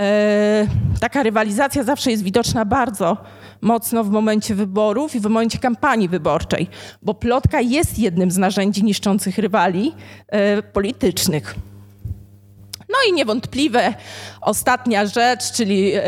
E, 0.00 0.66
taka 1.00 1.22
rywalizacja 1.22 1.82
zawsze 1.82 2.10
jest 2.10 2.22
widoczna 2.22 2.64
bardzo 2.64 3.16
mocno 3.62 4.04
w 4.04 4.10
momencie 4.10 4.54
wyborów 4.54 5.14
i 5.14 5.20
w 5.20 5.22
momencie 5.22 5.58
kampanii 5.58 6.08
wyborczej, 6.08 6.68
bo 7.02 7.14
plotka 7.14 7.60
jest 7.60 7.98
jednym 7.98 8.30
z 8.30 8.38
narzędzi 8.38 8.84
niszczących 8.84 9.38
rywali 9.38 9.92
e, 10.28 10.62
politycznych. 10.62 11.54
No 12.92 12.98
i 13.08 13.12
niewątpliwe 13.12 13.94
ostatnia 14.40 15.06
rzecz, 15.06 15.52
czyli 15.52 15.92
e, 15.94 16.02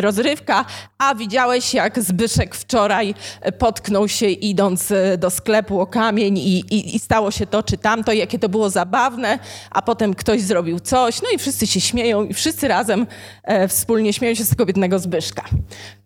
rozrywka. 0.00 0.64
A 0.98 1.14
widziałeś, 1.14 1.74
jak 1.74 2.02
Zbyszek 2.02 2.54
wczoraj 2.54 3.14
potknął 3.58 4.08
się 4.08 4.26
idąc 4.26 4.90
e, 4.90 5.18
do 5.18 5.30
sklepu 5.30 5.80
o 5.80 5.86
kamień 5.86 6.38
i, 6.38 6.58
i, 6.58 6.96
i, 6.96 6.98
stało 6.98 7.30
się 7.30 7.46
to 7.46 7.62
czy 7.62 7.78
tamto, 7.78 8.12
jakie 8.12 8.38
to 8.38 8.48
było 8.48 8.70
zabawne, 8.70 9.38
a 9.70 9.82
potem 9.82 10.14
ktoś 10.14 10.40
zrobił 10.40 10.80
coś, 10.80 11.22
no 11.22 11.28
i 11.34 11.38
wszyscy 11.38 11.66
się 11.66 11.80
śmieją 11.80 12.24
i 12.24 12.34
wszyscy 12.34 12.68
razem 12.68 13.06
e, 13.44 13.68
wspólnie 13.68 14.12
śmieją 14.12 14.34
się 14.34 14.44
z 14.44 14.50
tego 14.50 14.66
biednego 14.66 14.98
Zbyszka. 14.98 15.44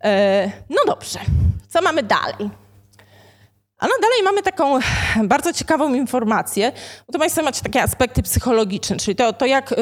E, 0.05 0.53
no 0.71 0.77
dobrze, 0.87 1.19
co 1.69 1.83
mamy 1.83 2.03
dalej? 2.03 2.51
A 3.79 3.87
no 3.87 3.93
dalej 4.03 4.23
mamy 4.25 4.43
taką 4.43 4.79
bardzo 5.25 5.53
ciekawą 5.53 5.95
informację, 5.95 6.73
bo 7.07 7.13
to 7.13 7.19
Państwo 7.19 7.43
macie 7.43 7.63
takie 7.63 7.83
aspekty 7.83 8.23
psychologiczne, 8.23 8.97
czyli 8.97 9.17
to, 9.17 9.33
to 9.33 9.47
jak 9.47 9.75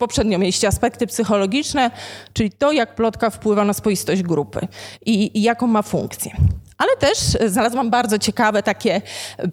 poprzednio 0.00 0.38
mieliście 0.38 0.68
aspekty 0.68 1.06
psychologiczne, 1.06 1.90
czyli 2.32 2.50
to, 2.50 2.72
jak 2.72 2.94
plotka 2.94 3.30
wpływa 3.30 3.64
na 3.64 3.72
spoistość 3.72 4.22
grupy 4.22 4.68
i, 5.06 5.38
i 5.38 5.42
jaką 5.42 5.66
ma 5.66 5.82
funkcję. 5.82 6.32
Ale 6.78 6.96
też 6.96 7.18
znalazłam 7.46 7.90
bardzo 7.90 8.18
ciekawe 8.18 8.62
takie 8.62 9.02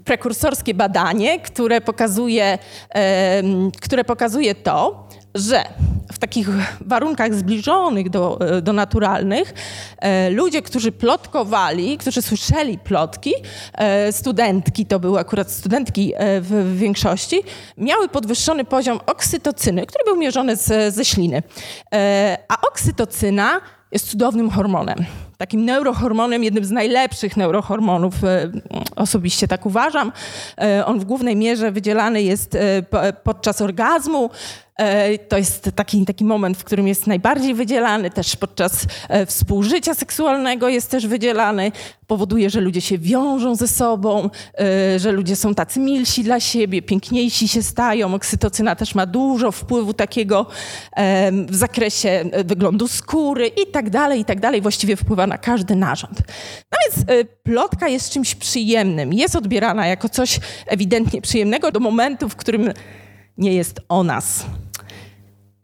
prekursorskie 0.05 0.73
badanie, 0.73 1.39
które 1.39 1.81
pokazuje, 1.81 2.57
które 3.81 4.03
pokazuje 4.03 4.55
to, 4.55 5.06
że 5.37 5.63
w 6.13 6.19
takich 6.19 6.49
warunkach 6.81 7.33
zbliżonych 7.33 8.09
do, 8.09 8.39
do 8.61 8.73
naturalnych, 8.73 9.53
e, 9.99 10.29
ludzie, 10.29 10.61
którzy 10.61 10.91
plotkowali, 10.91 11.97
którzy 11.97 12.21
słyszeli 12.21 12.77
plotki, 12.77 13.33
e, 13.73 14.11
studentki, 14.11 14.85
to 14.85 14.99
były 14.99 15.19
akurat 15.19 15.51
studentki 15.51 16.13
e, 16.15 16.41
w, 16.41 16.47
w, 16.47 16.77
większości, 16.77 17.43
miały 17.77 18.09
podwyższony 18.09 18.65
poziom 18.65 18.99
oksytocyny, 19.05 19.85
który 19.85 20.03
był 20.05 20.15
mierzony 20.15 20.55
z, 20.55 20.93
ze 20.93 21.05
śliny. 21.05 21.43
E, 21.93 22.37
a 22.47 22.61
oksytocyna 22.67 23.61
jest 23.91 24.09
cudownym 24.09 24.49
hormonem. 24.49 25.05
Takim 25.37 25.65
neurohormonem, 25.65 26.43
jednym 26.43 26.65
z 26.65 26.71
najlepszych 26.71 27.37
neurohormonów, 27.37 28.23
e, 28.23 28.51
osobiście 28.95 29.47
tak 29.47 29.65
uważam. 29.65 30.11
E, 30.61 30.85
on 30.85 30.99
w 30.99 31.05
głównej 31.05 31.35
mierze 31.35 31.71
wydzielany 31.71 32.21
jest 32.21 32.57
podczas 33.23 33.61
orgazmu. 33.61 34.29
E, 34.77 35.17
to 35.17 35.37
jest 35.37 35.71
taki, 35.75 36.05
taki 36.05 36.25
moment, 36.25 36.57
w 36.57 36.63
którym 36.63 36.87
jest 36.87 37.07
najbardziej 37.07 37.53
wydzielany, 37.53 38.09
też 38.09 38.35
podczas 38.35 38.85
e, 39.09 39.25
współżycia 39.25 39.93
seksualnego 39.93 40.69
jest 40.69 40.91
też 40.91 41.07
wydzielany. 41.07 41.71
Powoduje, 42.07 42.49
że 42.49 42.61
ludzie 42.61 42.81
się 42.81 42.97
wiążą 42.97 43.55
ze 43.55 43.67
sobą, 43.67 44.29
e, 44.59 44.99
że 44.99 45.11
ludzie 45.11 45.35
są 45.35 45.55
tacy 45.55 45.79
milsi 45.79 46.23
dla 46.23 46.39
siebie, 46.39 46.81
piękniejsi 46.81 47.47
się 47.47 47.63
stają. 47.63 48.13
Oksytocyna 48.13 48.75
też 48.75 48.95
ma 48.95 49.05
dużo 49.05 49.51
wpływu 49.51 49.93
takiego 49.93 50.45
w 51.47 51.55
zakresie 51.55 52.25
wyglądu 52.45 52.87
skóry 52.87 53.47
i 53.47 53.71
tak 53.71 53.89
dalej, 53.89 54.19
i 54.19 54.25
tak 54.25 54.39
dalej. 54.39 54.61
Właściwie 54.61 54.95
wpływa 54.95 55.27
na 55.27 55.37
każdy 55.37 55.75
narząd. 55.75 56.21
No 56.71 56.77
więc 56.83 57.05
plotka 57.43 57.87
jest 57.87 58.09
czymś 58.09 58.35
przyjemnym. 58.35 59.13
Jest 59.13 59.35
odbierana 59.35 59.87
jako 59.87 60.09
coś 60.09 60.39
ewidentnie 60.67 61.21
przyjemnego 61.21 61.71
do 61.71 61.79
momentu, 61.79 62.29
w 62.29 62.35
którym 62.35 62.73
nie 63.37 63.53
jest 63.53 63.81
o 63.89 64.03
nas. 64.03 64.45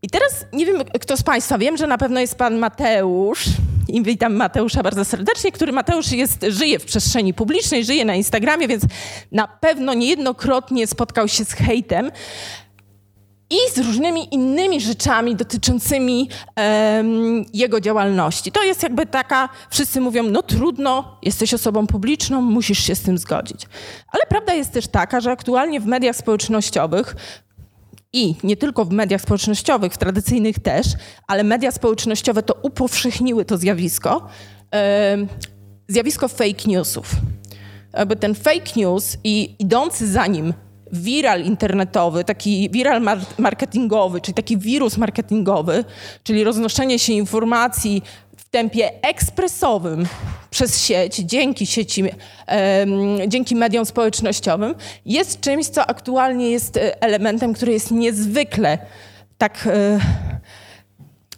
I 0.03 0.09
teraz 0.09 0.45
nie 0.53 0.65
wiem, 0.65 0.83
kto 1.01 1.17
z 1.17 1.23
Państwa, 1.23 1.57
wiem, 1.57 1.77
że 1.77 1.87
na 1.87 1.97
pewno 1.97 2.19
jest 2.19 2.35
Pan 2.35 2.57
Mateusz. 2.57 3.45
I 3.87 4.03
witam 4.03 4.35
Mateusza 4.35 4.83
bardzo 4.83 5.05
serdecznie, 5.05 5.51
który 5.51 5.71
Mateusz 5.71 6.11
jest, 6.11 6.45
żyje 6.49 6.79
w 6.79 6.85
przestrzeni 6.85 7.33
publicznej, 7.33 7.85
żyje 7.85 8.05
na 8.05 8.15
Instagramie, 8.15 8.67
więc 8.67 8.83
na 9.31 9.47
pewno 9.47 9.93
niejednokrotnie 9.93 10.87
spotkał 10.87 11.27
się 11.27 11.45
z 11.45 11.53
hejtem 11.53 12.11
i 13.49 13.71
z 13.73 13.77
różnymi 13.77 14.35
innymi 14.35 14.81
rzeczami 14.81 15.35
dotyczącymi 15.35 16.29
um, 16.57 17.45
jego 17.53 17.81
działalności. 17.81 18.51
To 18.51 18.63
jest 18.63 18.83
jakby 18.83 19.05
taka, 19.05 19.49
wszyscy 19.69 20.01
mówią, 20.01 20.23
no 20.23 20.41
trudno, 20.41 21.17
jesteś 21.21 21.53
osobą 21.53 21.87
publiczną, 21.87 22.41
musisz 22.41 22.79
się 22.79 22.95
z 22.95 23.01
tym 23.01 23.17
zgodzić. 23.17 23.67
Ale 24.11 24.23
prawda 24.29 24.53
jest 24.53 24.71
też 24.71 24.87
taka, 24.87 25.21
że 25.21 25.31
aktualnie 25.31 25.79
w 25.79 25.85
mediach 25.85 26.15
społecznościowych 26.15 27.15
i 28.13 28.35
nie 28.43 28.57
tylko 28.57 28.85
w 28.85 28.91
mediach 28.91 29.21
społecznościowych, 29.21 29.93
w 29.93 29.97
tradycyjnych 29.97 30.59
też, 30.59 30.87
ale 31.27 31.43
media 31.43 31.71
społecznościowe 31.71 32.43
to 32.43 32.53
upowszechniły 32.61 33.45
to 33.45 33.57
zjawisko, 33.57 34.27
zjawisko 35.87 36.27
fake 36.27 36.67
newsów. 36.67 37.11
Jakby 37.93 38.15
ten 38.15 38.35
fake 38.35 38.71
news 38.75 39.17
i 39.23 39.55
idący 39.59 40.11
za 40.11 40.27
nim 40.27 40.53
viral 40.91 41.43
internetowy, 41.43 42.23
taki 42.23 42.69
viral 42.69 43.01
marketingowy, 43.37 44.21
czyli 44.21 44.35
taki 44.35 44.57
wirus 44.57 44.97
marketingowy, 44.97 45.85
czyli 46.23 46.43
roznoszenie 46.43 46.99
się 46.99 47.13
informacji 47.13 48.03
tempie 48.53 48.91
ekspresowym 49.01 50.05
przez 50.49 50.81
sieć, 50.81 51.15
dzięki 51.15 51.65
sieci, 51.65 52.03
dzięki 53.27 53.55
mediom 53.55 53.85
społecznościowym, 53.85 54.75
jest 55.05 55.41
czymś, 55.41 55.65
co 55.65 55.85
aktualnie 55.85 56.51
jest 56.51 56.77
e, 56.77 57.01
elementem, 57.01 57.53
który 57.53 57.71
jest 57.71 57.91
niezwykle 57.91 58.77
tak 59.37 59.67
e, 59.67 59.99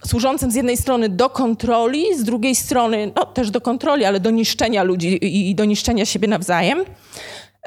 służącym 0.08 0.52
z 0.52 0.56
jednej 0.56 0.78
strony 0.78 1.10
do 1.10 1.30
kontroli, 1.30 2.18
z 2.18 2.24
drugiej 2.24 2.56
strony 2.56 3.12
no, 3.16 3.26
też 3.26 3.52
do 3.52 3.62
kontroli, 3.62 4.06
ale 4.06 4.20
do 4.20 4.32
niszczenia 4.32 4.84
ludzi 4.84 5.20
i 5.50 5.56
do 5.56 5.66
niszczenia 5.66 6.06
siebie 6.06 6.28
nawzajem. 6.28 6.86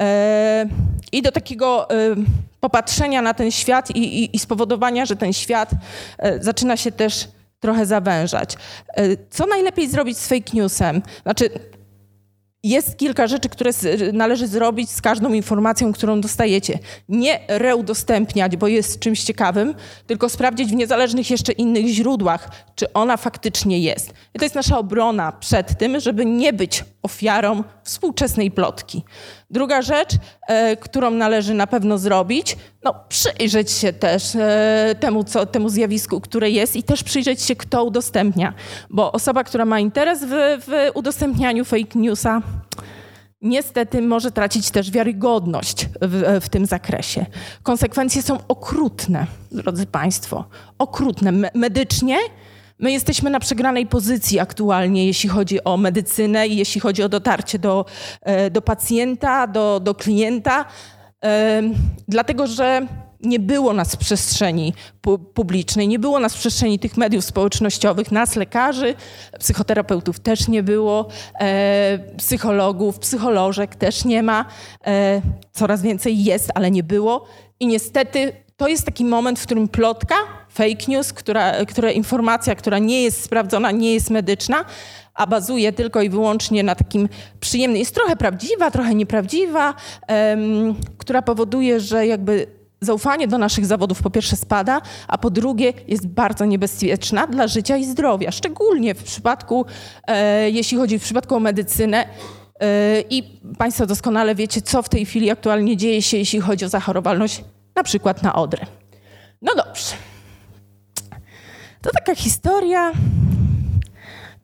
E, 0.01 0.67
I 1.13 1.23
do 1.23 1.33
takiego 1.33 1.89
popatrzenia 2.61 3.23
na 3.23 3.35
ten 3.35 3.51
świat 3.51 3.97
i, 3.97 4.25
i, 4.25 4.37
i 4.37 4.39
spowodowania, 4.39 5.07
że 5.07 5.17
ten 5.17 5.33
świat 5.33 5.71
zaczyna 6.41 6.77
się 6.77 6.93
też 6.93 7.29
trochę 7.61 7.87
zawężać. 7.87 8.57
E, 8.87 9.03
co 9.31 9.47
najlepiej 9.47 9.89
zrobić 9.89 10.19
z 10.19 10.29
fake 10.29 10.51
newsem? 10.55 11.03
Znaczy, 11.23 11.51
jest 12.63 12.97
kilka 12.97 13.27
rzeczy, 13.27 13.49
które 13.49 13.71
należy 14.13 14.47
zrobić 14.47 14.91
z 14.91 15.01
każdą 15.01 15.33
informacją, 15.33 15.93
którą 15.93 16.21
dostajecie. 16.21 16.79
Nie 17.09 17.41
reudostępniać, 17.49 18.57
bo 18.57 18.69
jest 18.69 19.01
czymś 19.01 19.25
ciekawym, 19.25 19.75
tylko 20.07 20.29
sprawdzić 20.29 20.71
w 20.71 20.75
niezależnych 20.75 21.31
jeszcze 21.31 21.53
innych 21.53 21.87
źródłach, 21.87 22.51
czy 22.75 22.93
ona 22.93 23.17
faktycznie 23.17 23.79
jest. 23.79 24.13
I 24.35 24.39
to 24.39 24.45
jest 24.45 24.55
nasza 24.55 24.79
obrona 24.79 25.33
przed 25.33 25.79
tym, 25.79 26.01
żeby 26.01 26.25
nie 26.25 26.53
być 26.53 26.85
ofiarą 27.03 27.65
współczesnej 27.85 28.51
plotki. 28.51 29.05
Druga 29.51 29.83
rzecz, 29.83 30.11
e, 30.49 30.77
którą 30.77 31.11
należy 31.11 31.55
na 31.55 31.67
pewno 31.67 31.99
zrobić, 31.99 32.57
no 32.85 32.95
przyjrzeć 33.09 33.71
się 33.71 33.93
też 33.93 34.37
e, 34.37 34.95
temu, 35.01 35.25
co, 35.25 35.47
temu 35.47 35.69
zjawisku, 35.69 36.21
które 36.21 36.51
jest 36.51 36.77
i 36.77 36.83
też 36.83 37.05
przyjrzeć 37.05 37.43
się, 37.43 37.57
kto 37.57 37.85
udostępnia. 37.85 38.55
Bo 38.91 39.13
osoba, 39.13 39.45
która 39.45 39.65
ma 39.65 39.81
interes 39.81 40.25
w, 40.25 40.31
w 40.67 40.91
udostępnianiu 40.95 41.65
fake 41.65 41.99
newsa, 41.99 42.43
niestety 43.43 44.03
może 44.03 44.31
tracić 44.31 44.71
też 44.71 44.91
wiarygodność 44.91 45.87
w, 46.01 46.41
w, 46.45 46.49
tym 46.49 46.67
zakresie. 46.67 47.27
Konsekwencje 47.63 48.23
są 48.23 48.39
okrutne, 48.49 49.27
drodzy 49.53 49.87
Państwo. 49.87 50.45
Okrutne. 50.79 51.33
medycznie 51.55 52.17
My 52.79 52.93
jesteśmy 52.93 53.31
na 53.31 53.41
przegranej 53.41 53.87
pozycji 53.87 54.39
aktualnie, 54.39 55.07
jeśli 55.07 55.29
chodzi 55.29 55.65
o 55.65 55.77
medycynę 55.77 56.49
i 56.49 56.57
jeśli 56.57 56.81
chodzi 56.81 57.03
o 57.03 57.09
dotarcie 57.09 57.59
do, 57.59 57.85
e, 58.23 58.51
do 58.51 58.63
pacjenta, 58.63 59.47
do, 59.47 59.81
do 59.81 59.95
klienta, 59.95 60.65
dlatego 62.09 62.47
że 62.47 62.87
nie 63.21 63.39
było 63.39 63.73
nas 63.73 63.95
w 63.95 63.99
przestrzeni 63.99 64.75
publicznej, 65.35 65.89
nie 65.89 65.99
było 65.99 66.21
nas 66.21 66.35
w 66.35 66.39
przestrzeni 66.39 66.79
tych 66.79 66.97
mediów 66.97 67.25
społecznościowych, 67.25 68.13
nas 68.13 68.37
lekarzy, 68.37 68.95
psychoterapeutów 69.39 70.21
też 70.21 70.49
nie 70.49 70.63
było, 70.63 71.09
e, 71.41 71.99
psychologów, 72.17 72.99
psycholożek 72.99 73.77
też 73.77 74.05
nie 74.05 74.23
ma, 74.23 74.45
e, 74.87 75.23
coraz 75.53 75.83
więcej 75.83 76.25
jest, 76.25 76.51
ale 76.55 76.71
nie 76.71 76.83
było. 76.83 77.27
I 77.61 77.67
niestety 77.67 78.33
to 78.57 78.69
jest 78.69 78.85
taki 78.85 79.05
moment, 79.05 79.39
w 79.39 79.43
którym 79.43 79.69
plotka, 79.69 80.15
fake 80.59 80.85
news, 80.89 81.13
która, 81.13 81.65
która 81.65 81.91
informacja, 81.91 82.55
która 82.55 82.79
nie 82.79 83.03
jest 83.03 83.25
sprawdzona, 83.25 83.71
nie 83.71 83.95
jest 83.95 84.11
medyczna, 84.11 84.65
a 85.15 85.27
bazuje 85.27 85.73
tylko 85.73 86.03
i 86.03 86.09
wyłącznie 86.09 86.63
na 86.63 86.75
takim 86.75 87.09
przyjemnym, 87.41 87.79
jest 87.79 87.95
trochę 87.95 88.17
prawdziwa, 88.17 88.71
trochę 88.71 88.95
nieprawdziwa, 88.95 89.75
um, 90.09 90.75
która 90.99 91.23
powoduje, 91.23 91.81
że 91.81 92.07
jakby 92.07 92.47
zaufanie 92.81 93.29
do 93.29 93.39
naszych 93.39 93.67
zawodów 93.67 94.03
po 94.03 94.11
pierwsze 94.11 94.37
spada, 94.37 94.81
a 95.09 95.19
po 95.19 95.31
drugie 95.31 95.73
jest 95.89 96.07
bardzo 96.07 96.45
niebezpieczna 96.45 97.27
dla 97.27 97.49
życia 97.49 97.77
i 97.77 97.85
zdrowia, 97.85 98.31
szczególnie 98.31 98.95
w 98.95 99.03
przypadku, 99.03 99.67
e, 100.07 100.51
jeśli 100.51 100.79
chodzi 100.79 100.99
w 100.99 101.03
przypadku 101.03 101.35
o 101.35 101.41
medycynę, 101.41 102.09
e, 102.61 103.01
i 103.11 103.23
Państwo 103.59 103.87
doskonale 103.87 104.35
wiecie, 104.35 104.63
co 104.63 104.83
w 104.83 104.89
tej 104.89 105.07
chwili 105.07 105.31
aktualnie 105.31 105.77
dzieje 105.77 106.03
się, 106.03 106.17
jeśli 106.17 106.41
chodzi 106.41 106.65
o 106.65 106.69
zachorowalność 106.69 107.45
na 107.77 107.83
przykład 107.83 108.23
na 108.23 108.35
Odrę. 108.35 108.67
No 109.43 109.55
dobrze. 109.55 110.08
To 111.83 111.91
taka 111.91 112.15
historia. 112.15 112.93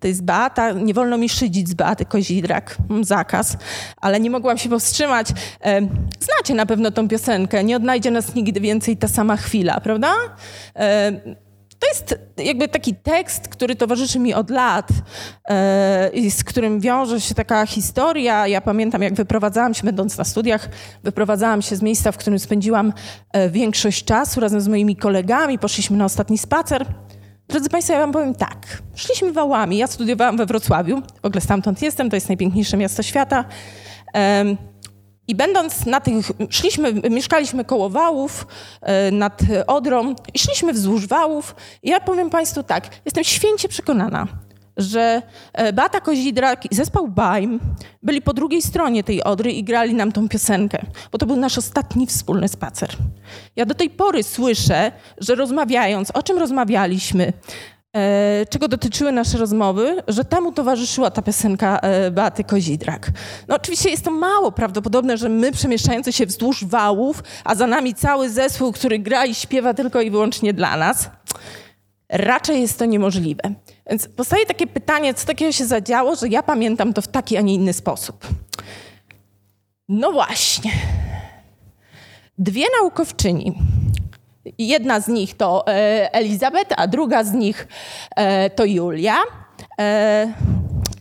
To 0.00 0.08
jest 0.08 0.24
Beata, 0.24 0.72
nie 0.72 0.94
wolno 0.94 1.18
mi 1.18 1.28
szydzić 1.28 1.68
z 1.68 1.74
Beaty 1.74 2.04
Kozidrak, 2.04 2.76
zakaz, 3.02 3.56
ale 3.96 4.20
nie 4.20 4.30
mogłam 4.30 4.58
się 4.58 4.68
powstrzymać. 4.68 5.28
Znacie 6.20 6.54
na 6.54 6.66
pewno 6.66 6.90
tą 6.90 7.08
piosenkę, 7.08 7.64
nie 7.64 7.76
odnajdzie 7.76 8.10
nas 8.10 8.34
nigdy 8.34 8.60
więcej 8.60 8.96
ta 8.96 9.08
sama 9.08 9.36
chwila, 9.36 9.80
prawda? 9.80 10.12
To 11.78 11.88
jest 11.88 12.18
jakby 12.36 12.68
taki 12.68 12.94
tekst, 12.94 13.48
który 13.48 13.76
towarzyszy 13.76 14.18
mi 14.18 14.34
od 14.34 14.50
lat 14.50 14.88
e, 15.48 16.08
i 16.08 16.30
z 16.30 16.44
którym 16.44 16.80
wiąże 16.80 17.20
się 17.20 17.34
taka 17.34 17.66
historia. 17.66 18.46
Ja 18.46 18.60
pamiętam, 18.60 19.02
jak 19.02 19.14
wyprowadzałam 19.14 19.74
się, 19.74 19.82
będąc 19.84 20.18
na 20.18 20.24
studiach, 20.24 20.68
wyprowadzałam 21.02 21.62
się 21.62 21.76
z 21.76 21.82
miejsca, 21.82 22.12
w 22.12 22.16
którym 22.16 22.38
spędziłam 22.38 22.92
e, 23.32 23.50
większość 23.50 24.04
czasu 24.04 24.40
razem 24.40 24.60
z 24.60 24.68
moimi 24.68 24.96
kolegami. 24.96 25.58
Poszliśmy 25.58 25.96
na 25.96 26.04
ostatni 26.04 26.38
spacer. 26.38 26.86
Drodzy 27.48 27.68
Państwo, 27.68 27.92
ja 27.92 27.98
Wam 27.98 28.12
powiem 28.12 28.34
tak. 28.34 28.82
Szliśmy 28.94 29.32
wałami. 29.32 29.76
Ja 29.76 29.86
studiowałam 29.86 30.36
we 30.36 30.46
Wrocławiu. 30.46 31.02
W 31.22 31.26
ogóle 31.26 31.40
stamtąd 31.40 31.82
jestem. 31.82 32.10
To 32.10 32.16
jest 32.16 32.28
najpiękniejsze 32.28 32.76
miasto 32.76 33.02
świata. 33.02 33.44
I 35.28 35.34
będąc 35.34 35.86
na 35.86 36.00
tych, 36.00 36.32
szliśmy, 36.50 36.92
mieszkaliśmy 37.10 37.64
koło 37.64 37.90
wałów 37.90 38.46
e, 38.80 39.10
nad 39.10 39.42
Odrą 39.66 40.14
i 40.34 40.38
szliśmy 40.38 40.72
wzdłuż 40.72 41.06
wałów. 41.06 41.54
I 41.82 41.90
ja 41.90 42.00
powiem 42.00 42.30
Państwu 42.30 42.62
tak, 42.62 42.88
jestem 43.04 43.24
święcie 43.24 43.68
przekonana, 43.68 44.26
że 44.76 45.22
e, 45.52 45.72
Beata 45.72 46.00
Kozidrak 46.00 46.72
i 46.72 46.74
zespół 46.74 47.08
Baim 47.08 47.60
byli 48.02 48.22
po 48.22 48.32
drugiej 48.32 48.62
stronie 48.62 49.04
tej 49.04 49.22
Odry 49.22 49.52
i 49.52 49.64
grali 49.64 49.94
nam 49.94 50.12
tą 50.12 50.28
piosenkę, 50.28 50.86
bo 51.12 51.18
to 51.18 51.26
był 51.26 51.36
nasz 51.36 51.58
ostatni 51.58 52.06
wspólny 52.06 52.48
spacer. 52.48 52.90
Ja 53.56 53.66
do 53.66 53.74
tej 53.74 53.90
pory 53.90 54.22
słyszę, 54.22 54.92
że 55.18 55.34
rozmawiając, 55.34 56.10
o 56.10 56.22
czym 56.22 56.38
rozmawialiśmy, 56.38 57.32
E, 57.94 58.46
czego 58.50 58.68
dotyczyły 58.68 59.12
nasze 59.12 59.38
rozmowy, 59.38 60.02
że 60.08 60.24
temu 60.24 60.52
towarzyszyła 60.52 61.10
ta 61.10 61.22
piosenka 61.22 61.78
e, 61.78 62.10
Beaty 62.10 62.44
Kozidrak. 62.44 63.10
No 63.48 63.56
oczywiście 63.56 63.90
jest 63.90 64.04
to 64.04 64.10
mało 64.10 64.52
prawdopodobne, 64.52 65.16
że 65.16 65.28
my 65.28 65.52
przemieszczający 65.52 66.12
się 66.12 66.26
wzdłuż 66.26 66.64
wałów, 66.64 67.22
a 67.44 67.54
za 67.54 67.66
nami 67.66 67.94
cały 67.94 68.30
zespół, 68.30 68.72
który 68.72 68.98
gra 68.98 69.26
i 69.26 69.34
śpiewa 69.34 69.74
tylko 69.74 70.00
i 70.00 70.10
wyłącznie 70.10 70.52
dla 70.52 70.76
nas. 70.76 71.10
Raczej 72.08 72.60
jest 72.60 72.78
to 72.78 72.84
niemożliwe. 72.84 73.42
Więc 73.86 74.08
powstaje 74.08 74.46
takie 74.46 74.66
pytanie, 74.66 75.14
co 75.14 75.26
takiego 75.26 75.52
się 75.52 75.66
zadziało, 75.66 76.16
że 76.16 76.28
ja 76.28 76.42
pamiętam 76.42 76.92
to 76.92 77.02
w 77.02 77.08
taki, 77.08 77.36
a 77.36 77.40
nie 77.40 77.54
inny 77.54 77.72
sposób. 77.72 78.26
No 79.88 80.12
właśnie. 80.12 80.70
Dwie 82.38 82.64
naukowczyni 82.80 83.54
Jedna 84.58 85.00
z 85.00 85.08
nich 85.08 85.36
to 85.36 85.66
Elizabeth, 86.12 86.74
a 86.76 86.86
druga 86.86 87.24
z 87.24 87.32
nich 87.32 87.68
to 88.56 88.64
Julia 88.64 89.16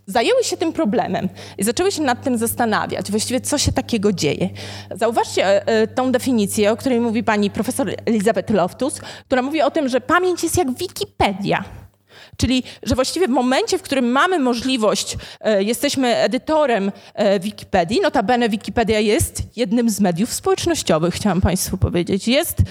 zajęły 0.08 0.44
się 0.44 0.58
tym 0.58 0.74
problemem 0.74 1.30
i 1.58 1.64
zaczęły 1.64 1.92
się 1.92 2.02
nad 2.02 2.24
tym 2.24 2.38
zastanawiać, 2.38 3.12
właściwie 3.12 3.42
co 3.42 3.58
się 3.58 3.72
takiego 3.72 4.14
dzieje. 4.14 4.50
Zauważcie 4.92 5.66
tą 5.96 6.12
definicję, 6.12 6.72
o 6.72 6.78
której 6.78 7.00
mówi 7.00 7.24
pani 7.24 7.50
profesor 7.50 7.96
Elizabeth 8.06 8.54
Loftus, 8.54 9.02
która 9.26 9.42
mówi 9.42 9.62
o 9.62 9.72
tym, 9.72 9.90
że 9.90 10.02
pamięć 10.02 10.44
jest 10.44 10.58
jak 10.58 10.74
Wikipedia. 10.78 11.64
Czyli, 12.38 12.64
że 12.84 12.96
właściwie 12.96 13.28
w 13.28 13.32
momencie, 13.32 13.78
w 13.78 13.82
którym 13.82 14.12
mamy 14.12 14.40
możliwość, 14.40 15.18
e, 15.42 15.64
jesteśmy 15.64 16.16
edytorem 16.16 16.92
e, 17.14 17.40
Wikipedii, 17.40 18.02
notabene 18.02 18.50
Wikipedia 18.50 19.00
jest 19.00 19.44
jednym 19.56 19.90
z 19.90 20.00
mediów 20.00 20.34
społecznościowych, 20.34 21.14
chciałam 21.14 21.42
Państwu 21.42 21.78
powiedzieć. 21.78 22.28
Jest 22.28 22.60
e, 22.60 22.64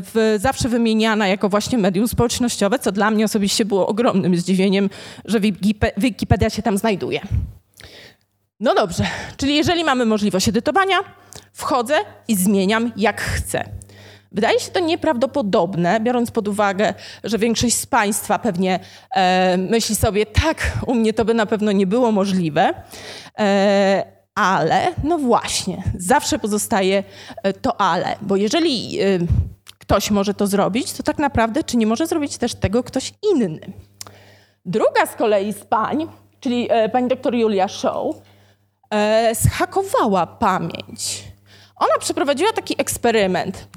w, 0.00 0.36
zawsze 0.40 0.68
wymieniana 0.68 1.28
jako 1.28 1.48
właśnie 1.48 1.78
medium 1.78 2.08
społecznościowe, 2.08 2.78
co 2.78 2.92
dla 2.92 3.10
mnie 3.10 3.24
osobiście 3.24 3.64
było 3.64 3.86
ogromnym 3.86 4.36
zdziwieniem, 4.36 4.90
że 5.24 5.40
Wikipedia 5.96 6.50
się 6.50 6.62
tam 6.62 6.78
znajduje. 6.78 7.20
No 8.60 8.74
dobrze, 8.74 9.06
czyli 9.36 9.56
jeżeli 9.56 9.84
mamy 9.84 10.04
możliwość 10.06 10.48
edytowania, 10.48 10.96
wchodzę 11.52 11.94
i 12.28 12.36
zmieniam 12.36 12.92
jak 12.96 13.20
chcę. 13.20 13.64
Wydaje 14.34 14.60
się 14.60 14.70
to 14.70 14.80
nieprawdopodobne, 14.80 16.00
biorąc 16.00 16.30
pod 16.30 16.48
uwagę, 16.48 16.94
że 17.24 17.38
większość 17.38 17.76
z 17.76 17.86
Państwa 17.86 18.38
pewnie 18.38 18.80
e, 19.14 19.56
myśli 19.56 19.96
sobie, 19.96 20.26
tak, 20.26 20.72
u 20.86 20.94
mnie 20.94 21.12
to 21.12 21.24
by 21.24 21.34
na 21.34 21.46
pewno 21.46 21.72
nie 21.72 21.86
było 21.86 22.12
możliwe. 22.12 22.74
E, 23.38 24.04
ale, 24.34 24.92
no 25.04 25.18
właśnie, 25.18 25.82
zawsze 25.98 26.38
pozostaje 26.38 27.04
e, 27.42 27.52
to 27.52 27.80
ale, 27.80 28.16
bo 28.22 28.36
jeżeli 28.36 29.00
e, 29.00 29.04
ktoś 29.78 30.10
może 30.10 30.34
to 30.34 30.46
zrobić, 30.46 30.92
to 30.92 31.02
tak 31.02 31.18
naprawdę, 31.18 31.64
czy 31.64 31.76
nie 31.76 31.86
może 31.86 32.06
zrobić 32.06 32.38
też 32.38 32.54
tego 32.54 32.82
ktoś 32.82 33.12
inny? 33.32 33.60
Druga 34.64 35.06
z 35.06 35.14
kolei 35.14 35.52
z 35.52 35.64
pań, 35.64 36.06
czyli 36.40 36.68
e, 36.70 36.88
pani 36.88 37.08
doktor 37.08 37.34
Julia 37.34 37.68
Show, 37.68 38.16
zhakowała 39.32 40.26
pamięć. 40.26 41.24
Ona 41.76 41.98
przeprowadziła 41.98 42.52
taki 42.52 42.74
eksperyment. 42.80 43.68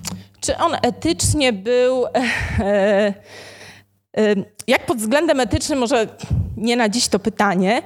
Czy 0.48 0.58
on 0.58 0.76
etycznie 0.82 1.54
był. 1.54 2.06
E, 2.06 2.12
e, 2.60 3.14
e, 4.18 4.36
jak 4.68 4.86
pod 4.86 4.98
względem 4.98 5.40
etycznym, 5.40 5.80
może 5.80 6.08
nie 6.58 6.76
na 6.76 6.90
dziś 6.90 7.08
to 7.08 7.20
pytanie. 7.20 7.82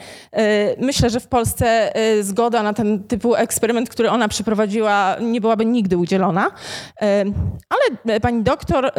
Myślę, 0.78 1.10
że 1.10 1.20
w 1.20 1.28
Polsce 1.28 1.94
zgoda 2.22 2.64
na 2.64 2.74
ten 2.74 3.04
typu 3.04 3.36
eksperyment, 3.36 3.90
który 3.90 4.10
ona 4.10 4.28
przeprowadziła, 4.28 5.16
nie 5.22 5.42
byłaby 5.42 5.66
nigdy 5.66 5.98
udzielona. 5.98 6.52
Ale 7.70 8.20
pani 8.20 8.44
doktor 8.44 8.92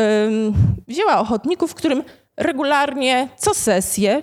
wzięła 0.89 1.19
ochotników, 1.19 1.75
którym 1.75 2.03
regularnie 2.37 3.29
co 3.37 3.55
sesję 3.55 4.23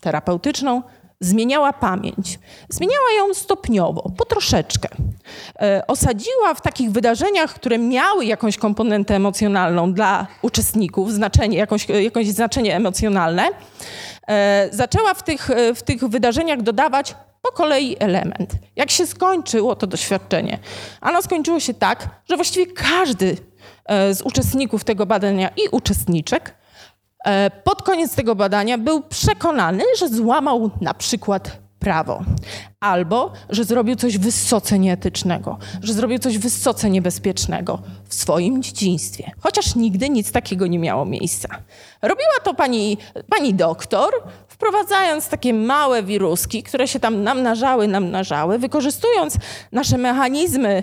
terapeutyczną 0.00 0.82
zmieniała 1.20 1.72
pamięć. 1.72 2.38
Zmieniała 2.68 3.12
ją 3.18 3.34
stopniowo, 3.34 4.10
po 4.16 4.24
troszeczkę. 4.24 4.88
E, 5.60 5.82
osadziła 5.86 6.54
w 6.54 6.60
takich 6.60 6.90
wydarzeniach, 6.90 7.54
które 7.54 7.78
miały 7.78 8.24
jakąś 8.24 8.56
komponentę 8.56 9.16
emocjonalną 9.16 9.92
dla 9.92 10.26
uczestników, 10.42 11.12
znaczenie, 11.12 11.58
jakąś, 11.58 11.88
jakieś 11.88 12.28
znaczenie 12.28 12.76
emocjonalne. 12.76 13.48
E, 14.28 14.68
zaczęła 14.72 15.14
w 15.14 15.22
tych, 15.22 15.50
e, 15.50 15.74
w 15.74 15.82
tych 15.82 16.04
wydarzeniach 16.04 16.62
dodawać 16.62 17.14
po 17.42 17.52
kolei 17.52 17.96
element. 17.98 18.52
Jak 18.76 18.90
się 18.90 19.06
skończyło 19.06 19.76
to 19.76 19.86
doświadczenie? 19.86 20.58
Ano 21.00 21.22
skończyło 21.22 21.60
się 21.60 21.74
tak, 21.74 22.08
że 22.28 22.36
właściwie 22.36 22.72
każdy 22.72 23.36
z 24.12 24.22
uczestników 24.22 24.84
tego 24.84 25.06
badania 25.06 25.48
i 25.48 25.68
uczestniczek 25.70 26.54
E, 26.54 26.59
pod 27.64 27.82
koniec 27.82 28.14
tego 28.14 28.34
badania 28.34 28.78
był 28.78 29.02
przekonany, 29.02 29.84
że 29.98 30.08
złamał 30.08 30.70
na 30.80 30.94
przykład 30.94 31.58
prawo, 31.78 32.22
albo 32.80 33.32
że 33.50 33.64
zrobił 33.64 33.96
coś 33.96 34.18
wysoce 34.18 34.78
nieetycznego, 34.78 35.58
że 35.82 35.92
zrobił 35.92 36.18
coś 36.18 36.38
wysoce 36.38 36.90
niebezpiecznego 36.90 37.78
w 38.08 38.14
swoim 38.14 38.62
dzieciństwie, 38.62 39.30
chociaż 39.40 39.74
nigdy 39.74 40.08
nic 40.08 40.32
takiego 40.32 40.66
nie 40.66 40.78
miało 40.78 41.04
miejsca. 41.04 41.48
Robiła 42.02 42.40
to 42.44 42.54
pani, 42.54 42.98
pani 43.30 43.54
doktor, 43.54 44.10
wprowadzając 44.48 45.28
takie 45.28 45.54
małe 45.54 46.02
wiruski, 46.02 46.62
które 46.62 46.88
się 46.88 47.00
tam 47.00 47.22
namnażały, 47.22 47.88
namnażały, 47.88 48.58
wykorzystując 48.58 49.36
nasze 49.72 49.98
mechanizmy 49.98 50.82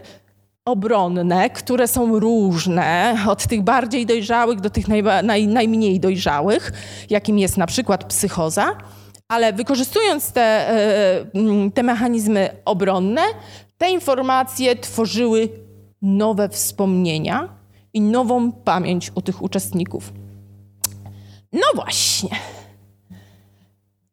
obronne, 0.67 1.49
które 1.49 1.87
są 1.87 2.19
różne, 2.19 3.17
od 3.29 3.47
tych 3.47 3.61
bardziej 3.61 4.05
dojrzałych 4.05 4.61
do 4.61 4.69
tych 4.69 4.87
naj, 4.87 5.03
naj, 5.23 5.47
najmniej 5.47 5.99
dojrzałych, 5.99 6.71
jakim 7.09 7.39
jest 7.39 7.57
na 7.57 7.67
przykład 7.67 8.03
psychoza, 8.03 8.75
ale 9.27 9.53
wykorzystując 9.53 10.31
te, 10.31 10.69
e, 10.69 11.71
te 11.73 11.83
mechanizmy 11.83 12.49
obronne, 12.65 13.21
te 13.77 13.91
informacje 13.91 14.75
tworzyły 14.75 15.49
nowe 16.01 16.49
wspomnienia 16.49 17.49
i 17.93 18.01
nową 18.01 18.51
pamięć 18.51 19.11
u 19.15 19.21
tych 19.21 19.41
uczestników. 19.41 20.13
No 21.53 21.67
właśnie. 21.75 22.29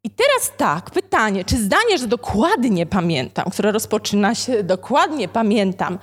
I 0.04 0.10
teraz 0.10 0.52
tak, 0.56 0.90
pytanie, 0.90 1.44
czy 1.44 1.58
zdanie, 1.58 1.98
że 1.98 2.06
dokładnie 2.06 2.86
pamiętam, 2.86 3.50
które 3.50 3.72
rozpoczyna 3.72 4.34
się 4.34 4.62
dokładnie 4.62 5.28
pamiętam, 5.28 5.98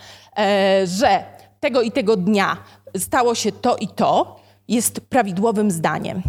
że 0.86 1.24
tego 1.60 1.82
i 1.82 1.91
tego 1.91 2.17
dnia 2.17 2.58
stało 2.98 3.36
się 3.36 3.52
to 3.52 3.76
i 3.76 3.88
to, 3.88 4.39
jest 4.67 5.02
prawidłowym 5.02 5.72
zdaniem? 5.72 6.22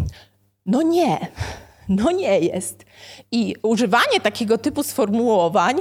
No 0.65 0.81
nie, 0.81 1.27
no 1.89 2.11
nie 2.11 2.39
jest. 2.39 2.85
I 3.31 3.55
używanie 3.63 4.19
takiego 4.23 4.57
typu 4.57 4.83
sformułowań 4.83 5.75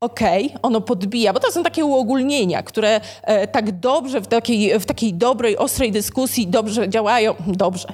okej, 0.00 0.46
okay, 0.46 0.60
ono 0.62 0.80
podbija, 0.80 1.32
bo 1.32 1.40
to 1.40 1.52
są 1.52 1.62
takie 1.62 1.84
uogólnienia, 1.84 2.62
które 2.62 3.00
e, 3.22 3.46
tak 3.46 3.80
dobrze 3.80 4.20
w 4.20 4.26
takiej, 4.26 4.80
w 4.80 4.86
takiej 4.86 5.14
dobrej, 5.14 5.56
ostrej 5.56 5.92
dyskusji 5.92 6.46
dobrze 6.46 6.88
działają, 6.88 7.34
dobrze, 7.46 7.88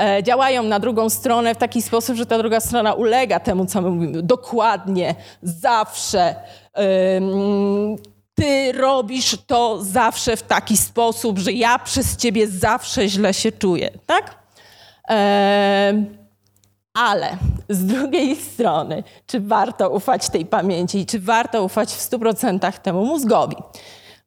E, 0.00 0.22
działają 0.22 0.62
na 0.62 0.80
drugą 0.80 1.10
stronę 1.10 1.54
w 1.54 1.58
taki 1.58 1.82
sposób, 1.82 2.16
że 2.16 2.26
ta 2.26 2.38
druga 2.38 2.60
strona 2.60 2.94
ulega 2.94 3.40
temu, 3.40 3.66
co 3.66 3.82
my 3.82 3.90
mówimy. 3.90 4.22
Dokładnie, 4.22 5.14
zawsze. 5.42 6.34
Ty 8.34 8.72
robisz 8.72 9.36
to 9.46 9.84
zawsze 9.84 10.36
w 10.36 10.42
taki 10.42 10.76
sposób, 10.76 11.38
że 11.38 11.52
ja 11.52 11.78
przez 11.78 12.16
ciebie 12.16 12.48
zawsze 12.48 13.08
źle 13.08 13.34
się 13.34 13.52
czuję, 13.52 13.90
tak? 14.06 14.38
Ale 16.94 17.36
z 17.68 17.86
drugiej 17.86 18.36
strony, 18.36 19.02
czy 19.26 19.40
warto 19.40 19.90
ufać 19.90 20.28
tej 20.30 20.46
pamięci 20.46 20.98
i 20.98 21.06
czy 21.06 21.20
warto 21.20 21.64
ufać 21.64 21.92
w 21.92 22.10
100% 22.10 22.72
temu 22.72 23.04
mózgowi? 23.04 23.56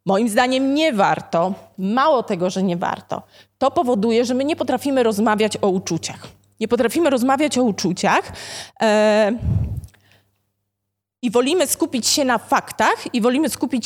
Moim 0.06 0.30
zdaniem 0.30 0.74
nie 0.74 0.94
warto. 0.94 1.54
Mało 1.78 2.24
tego, 2.24 2.50
że 2.50 2.64
nie 2.64 2.78
warto. 2.78 3.22
To 3.58 3.72
powoduje, 3.72 4.26
że 4.26 4.34
my 4.34 4.46
nie 4.46 4.56
potrafimy 4.56 5.04
rozmawiać 5.04 5.58
o 5.62 5.70
uczuciach. 5.70 6.28
Nie 6.60 6.68
potrafimy 6.68 7.10
rozmawiać 7.10 7.58
o 7.58 7.64
uczuciach. 7.64 8.32
I 11.22 11.32
wolimy 11.32 11.68
skupić 11.68 12.08
się 12.08 12.26
na 12.26 12.38
faktach 12.38 13.14
i 13.14 13.22
wolimy 13.22 13.50
skupić 13.50 13.86